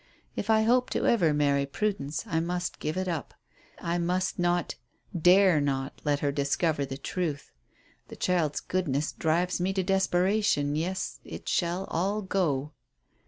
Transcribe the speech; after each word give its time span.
If 0.35 0.49
I 0.49 0.63
hope 0.63 0.89
to 0.89 1.05
ever 1.05 1.31
marry 1.31 1.67
Prudence 1.67 2.25
I 2.25 2.39
must 2.39 2.79
give 2.79 2.97
it 2.97 3.07
up. 3.07 3.35
I 3.77 3.99
must 3.99 4.39
not 4.39 4.73
dare 5.15 5.61
not 5.61 6.01
let 6.03 6.21
her 6.21 6.31
discover 6.31 6.85
the 6.85 6.97
truth. 6.97 7.51
The 8.07 8.15
child's 8.15 8.61
goodness 8.61 9.11
drives 9.11 9.61
me 9.61 9.73
to 9.73 9.83
desperation. 9.83 10.75
Yes 10.75 11.19
it 11.23 11.47
shall 11.47 11.85
all 11.85 12.23
go." 12.23 12.71